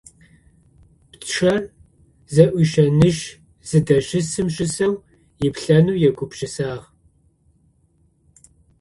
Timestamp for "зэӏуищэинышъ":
2.33-3.23